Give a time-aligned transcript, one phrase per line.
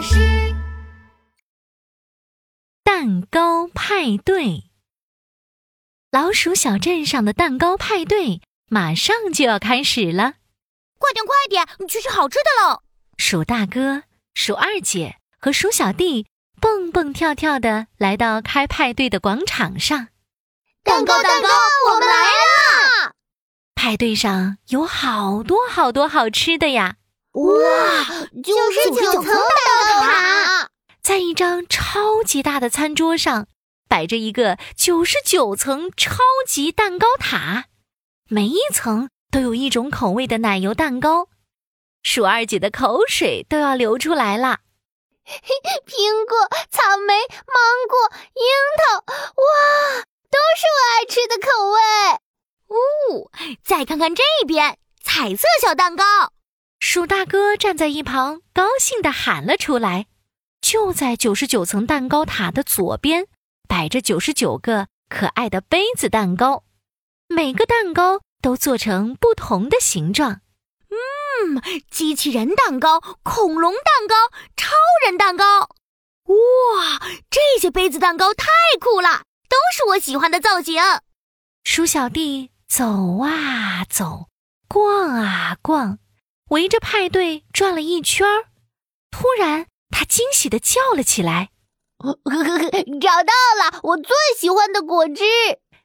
[0.00, 0.54] 巴士。
[2.82, 4.70] 蛋糕派对，
[6.10, 8.40] 老鼠小镇上的蛋糕派对
[8.70, 10.36] 马上就要开始了。
[10.98, 12.80] 快点，快点，你去吃好吃的喽！
[13.18, 16.26] 鼠大哥、鼠二姐和鼠小弟
[16.58, 20.08] 蹦蹦跳跳的来到开派对的广场上。
[20.82, 21.48] 蛋糕，蛋糕，
[21.90, 23.12] 我们来啦！
[23.74, 26.96] 派对上有好多好多好吃的呀！
[27.32, 28.04] 哇，
[28.42, 29.34] 九十九层蛋
[29.86, 33.46] 糕塔，在一张超级大的餐桌上
[33.88, 37.66] 摆着一个九十九层超级蛋糕塔，
[38.28, 41.28] 每一层都有一种口味的奶油蛋糕。
[42.02, 44.58] 鼠二姐的口水都要流出来了。
[45.24, 47.14] 苹果、草莓、
[47.46, 47.54] 芒
[47.88, 48.42] 果、樱
[48.76, 51.78] 桃，哇，都是我爱吃的口味。
[52.66, 53.30] 哦，
[53.64, 56.29] 再看看这边，彩色小蛋糕。
[56.92, 60.06] 鼠大哥站在一旁，高兴地喊了出来
[60.60, 63.28] ：“就在九十九层蛋糕塔的左边，
[63.68, 66.64] 摆着九十九个可爱的杯子蛋糕，
[67.28, 70.40] 每个蛋糕都做成不同的形状。
[70.88, 74.16] 嗯，机器人蛋糕、恐龙蛋糕、
[74.56, 74.74] 超
[75.06, 75.60] 人蛋糕。
[75.60, 76.98] 哇，
[77.30, 78.48] 这些杯子蛋糕太
[78.80, 80.82] 酷了，都是我喜欢的造型。”
[81.62, 84.26] 鼠小弟走啊走，
[84.66, 86.00] 逛啊逛。
[86.50, 88.46] 围着派对转了一圈儿，
[89.10, 91.50] 突然他惊喜地叫了起来
[93.00, 95.22] ：“找到了我最喜欢的果汁！”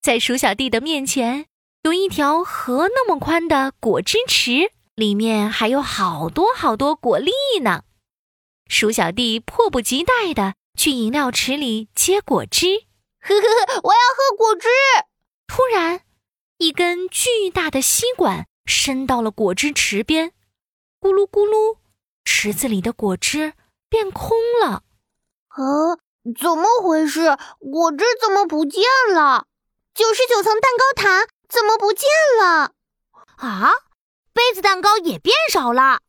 [0.00, 1.46] 在鼠小弟的面前，
[1.82, 7.32] 有一条河那么宽的果汁池，里面还有好多好多果粒
[7.62, 7.82] 呢。
[8.66, 12.86] 鼠小弟迫不及待地去饮料池里接果汁。
[13.20, 13.42] 呵呵
[13.74, 14.68] 呵，我要喝果汁！
[15.46, 16.00] 突然，
[16.56, 20.32] 一根巨大的吸管伸到了果汁池边。
[21.06, 21.76] 咕噜咕噜，
[22.24, 23.52] 池子里的果汁
[23.88, 24.82] 变空了。
[25.46, 25.94] 啊，
[26.36, 27.38] 怎么回事？
[27.60, 28.82] 果汁怎么不见
[29.14, 29.46] 了？
[29.94, 32.08] 九十九层蛋糕塔怎么不见
[32.40, 32.72] 了？
[33.36, 33.70] 啊，
[34.32, 36.00] 杯子蛋糕也变少了。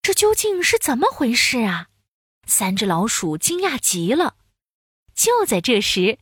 [0.00, 1.88] 这究竟是怎么回事啊？
[2.46, 4.36] 三只老鼠惊讶极了。
[5.12, 6.20] 就在这时，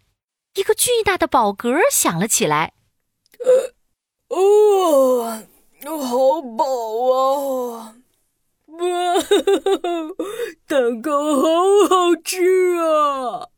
[0.54, 2.72] 一个巨大的饱嗝响了起来。
[3.40, 3.74] 呃
[4.34, 5.42] 哦，
[5.84, 6.64] 好饱
[7.74, 7.96] 啊！
[8.66, 8.80] 哇，
[10.66, 11.12] 蛋糕
[11.44, 11.50] 好
[11.90, 12.40] 好吃
[12.78, 13.48] 啊！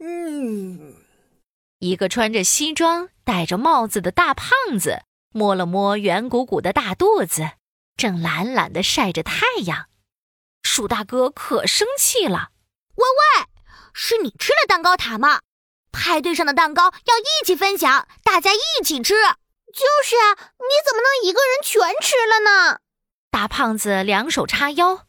[0.00, 0.94] 嗯，
[1.78, 4.48] 一个穿着西装、戴着帽子的大胖
[4.80, 7.42] 子摸了摸圆鼓鼓的大肚子，
[7.98, 9.84] 正懒懒的晒着太阳。
[10.62, 12.48] 鼠大哥可生气了
[12.96, 13.44] ：“喂喂，
[13.92, 15.40] 是你吃了蛋糕塔吗？
[15.92, 19.12] 派对上的蛋糕要一起分享，大家一起吃。
[19.12, 22.78] 就是啊，你怎么能一个人全吃了呢？”
[23.30, 25.03] 大胖子两手叉腰，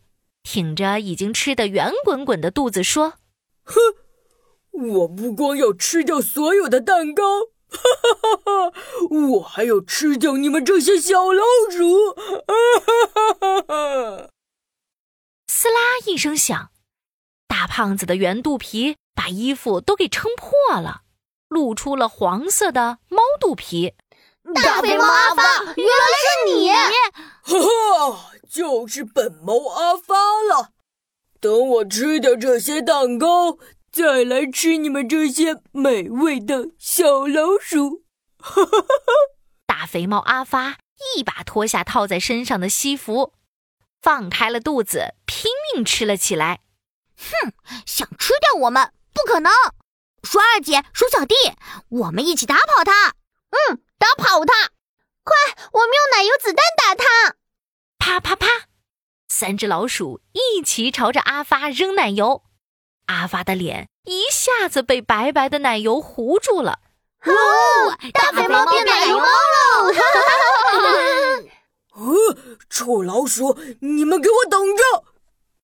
[0.46, 3.16] 挺着已经吃得圆滚滚的肚子说
[3.66, 3.74] ：“哼，
[4.92, 7.24] 我不光要吃掉所有的蛋糕，
[7.68, 8.78] 哈哈哈哈，
[9.10, 12.54] 我还要吃掉你们这些小老鼠！”哈
[12.86, 14.30] 哈哈哈
[15.48, 16.70] 撕拉一声响，
[17.48, 21.02] 大胖子的圆肚皮把衣服都给撑破了，
[21.50, 23.96] 露出了黄色的猫肚皮。
[24.54, 25.44] 大肥猫阿发，
[25.76, 26.70] 原来是你！
[26.70, 27.60] 哈
[28.12, 30.72] 哈，就是本猫阿发了。
[31.42, 33.58] 等我吃掉这些蛋糕，
[33.92, 38.06] 再来吃你们这些美味的小老鼠。
[38.40, 39.14] 哈哈哈哈！
[39.66, 40.78] 大肥猫阿发
[41.18, 43.34] 一把脱下套在身上的西服，
[44.02, 46.62] 放开了肚子，拼命吃了起来。
[47.18, 47.52] 哼，
[47.86, 49.52] 想吃掉我们不可能！
[50.24, 51.36] 鼠二姐、鼠小弟，
[51.90, 53.16] 我们一起打跑它。
[53.50, 53.82] 嗯。
[53.98, 54.54] 打跑它！
[55.24, 55.36] 快，
[55.74, 57.35] 我们用奶油子弹打它！
[58.06, 58.46] 啪啪啪！
[59.28, 62.44] 三只老鼠一起朝着阿发扔奶油，
[63.08, 66.82] 阿发的脸一下子被白白的奶油糊住了。
[67.24, 67.34] 哦，
[68.14, 69.92] 大肥猫变奶油猫喽！
[69.92, 71.50] 哈哈哈哈哈！
[71.94, 72.38] 呃，
[72.70, 75.06] 臭老鼠，你们给我等着！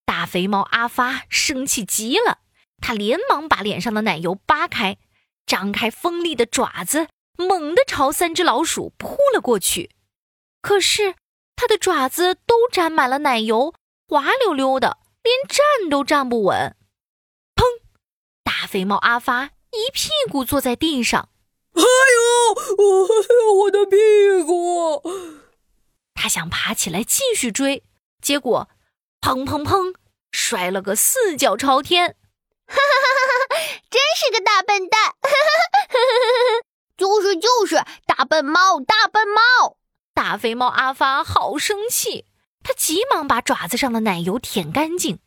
[0.03, 2.39] 大肥猫阿发生气极了，
[2.81, 4.97] 他连忙把脸上的奶油扒开，
[5.45, 7.07] 张开锋利的爪子。
[7.37, 9.91] 猛地朝三只老鼠扑了过去，
[10.59, 11.13] 可是
[11.55, 13.73] 它的爪子都沾满了奶油，
[14.07, 16.75] 滑溜溜的，连站都站不稳。
[17.55, 17.63] 砰！
[18.43, 21.29] 大肥猫阿发一屁股坐在地上。
[21.73, 25.01] 哎呦，我我的屁股！
[26.13, 27.83] 他想爬起来继续追，
[28.21, 28.69] 结果
[29.21, 29.95] 砰砰砰，
[30.31, 32.15] 摔了个四脚朝天。
[32.67, 33.81] 哈哈哈哈哈！
[33.89, 35.01] 真是个大笨蛋！
[35.21, 36.65] 哈哈哈哈哈！
[36.97, 39.77] 就是就是大笨猫，大笨猫，
[40.23, 42.27] 大肥猫阿发好生气，
[42.61, 45.17] 他急忙把爪子上的奶油舔干净。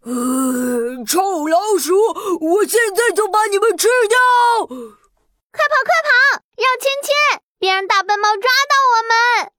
[0.00, 1.94] 呃，臭老鼠，
[2.40, 4.16] 我现在就把你们吃掉！
[4.66, 6.42] 快跑，快跑！
[6.56, 9.52] 绕圈圈，别让大笨猫抓到我们！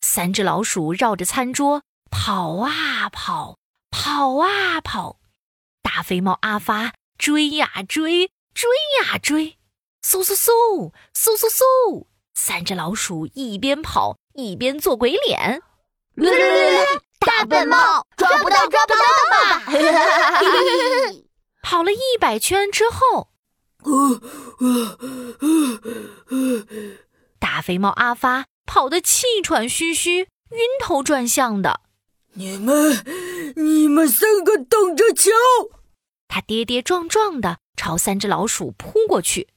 [0.00, 3.58] 三只老鼠绕着餐桌跑啊跑，
[3.90, 5.18] 跑啊跑。
[5.82, 8.70] 大肥猫阿发追呀追，追
[9.02, 9.58] 呀追，
[10.02, 12.06] 嗖嗖嗖，嗖嗖嗖。
[12.34, 15.62] 三只老鼠一边跑一边做鬼脸。
[17.20, 19.00] 大笨猫抓不到，抓不到
[19.30, 19.62] 吧？
[21.62, 23.28] 跑了一百圈之后，
[27.38, 30.18] 大肥猫阿发跑得气喘吁吁、
[30.50, 31.80] 晕头转向的。
[32.34, 33.04] 你们，
[33.56, 35.30] 你们三个等着瞧！
[36.26, 39.48] 他跌跌撞撞的朝三只老鼠扑过去，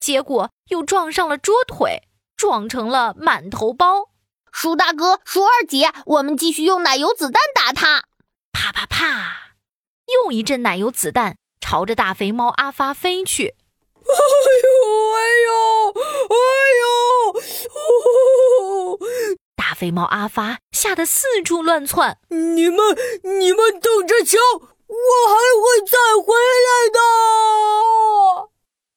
[0.00, 2.02] 结果又撞上了桌腿，
[2.36, 4.10] 撞成了满头包。
[4.52, 8.04] 鼠大哥，鼠二姐，我们继续用奶油子弹打他！
[8.52, 9.54] 啪啪啪，
[10.24, 13.54] 又一阵奶油子弹朝着大肥猫阿发飞去。
[14.00, 14.12] 哎
[15.46, 15.94] 呦
[16.28, 16.34] 哎
[16.80, 16.84] 呦
[17.30, 17.38] 哎
[18.90, 18.98] 呦！
[19.54, 22.18] 大肥猫阿发吓得四处乱窜。
[22.28, 24.96] 你们你们等着瞧，我
[25.28, 26.34] 还会再回
[26.66, 26.98] 来的！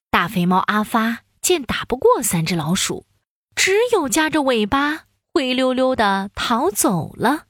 [0.10, 3.06] 大肥猫阿发见打不过三只老鼠，
[3.56, 5.06] 只有夹着尾巴。
[5.34, 7.46] 灰溜溜的逃走了。